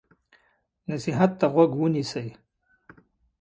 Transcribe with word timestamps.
نصیحت 0.89 1.31
ته 1.39 1.45
غوږ 1.53 1.71
ونیسئ. 1.77 2.27